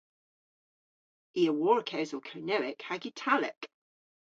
I 1.39 1.43
a 1.51 1.53
wor 1.59 1.79
kewsel 1.89 2.21
Kernewek 2.27 2.79
hag 2.87 3.01
Italek. 3.11 3.61